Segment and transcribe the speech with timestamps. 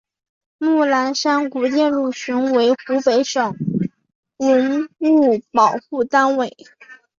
[0.57, 3.53] 木兰山古建筑群为湖北省
[4.37, 6.57] 文物保护单位。